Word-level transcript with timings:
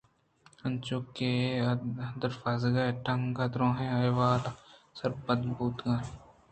انچوش 0.63 1.03
کہ 1.15 1.29
آدروازگ 1.71 2.75
ءِ 2.85 2.99
ٹنگ 3.05 3.37
ءَدُرٛاہیں 3.45 3.93
احوالاں 3.97 4.55
سرپد 4.97 5.39
بوتگ 5.55 5.81
اَت 5.93 6.05